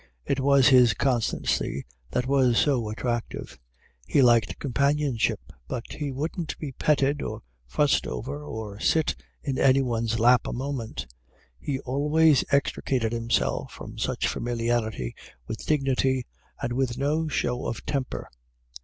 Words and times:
It 0.25 0.39
was 0.39 0.69
his 0.69 0.95
constancy 0.95 1.85
that 2.09 2.25
was 2.25 2.57
so 2.57 2.89
attractive. 2.89 3.59
He 4.07 4.23
liked 4.23 4.57
companionship, 4.57 5.53
but 5.67 5.83
he 5.91 6.11
wouldn't 6.11 6.57
be 6.57 6.71
petted, 6.71 7.21
or 7.21 7.43
fussed 7.67 8.07
over, 8.07 8.43
or 8.43 8.79
sit 8.79 9.15
in 9.43 9.59
anyone's 9.59 10.17
lap 10.19 10.47
a 10.47 10.53
moment; 10.53 11.05
he 11.59 11.79
always 11.81 12.43
extricated 12.51 13.11
himself 13.11 13.73
from 13.73 13.99
such 13.99 14.27
familiarity 14.27 15.13
with 15.45 15.67
dignity 15.67 16.25
and 16.59 16.73
with 16.73 16.97
no 16.97 17.27
show 17.27 17.67
of 17.67 17.85
temper. 17.85 18.27